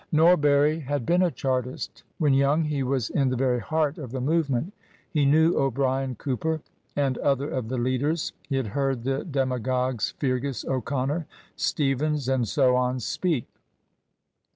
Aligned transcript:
"Norbury 0.11 0.79
had 0.79 1.05
been 1.05 1.21
a 1.21 1.29
Chartist 1.29 2.01
When 2.17 2.33
young 2.33 2.63
he 2.63 2.81
was 2.81 3.11
in 3.11 3.29
the 3.29 3.35
very 3.35 3.59
heart 3.59 3.99
of 3.99 4.09
the 4.09 4.19
movement. 4.19 4.73
He 5.07 5.27
knew 5.27 5.55
O'Brien, 5.55 6.15
Cooper, 6.15 6.59
and 6.95 7.19
other 7.19 7.47
of 7.47 7.69
the 7.69 7.77
leaders. 7.77 8.33
He 8.49 8.55
had 8.55 8.65
heard 8.69 9.03
the 9.03 9.23
demagogues 9.23 10.15
Feargus 10.19 10.65
O'Connor, 10.65 11.27
Stephens, 11.55 12.27
and 12.27 12.47
so 12.47 12.75
on 12.75 12.99
speak. 12.99 13.47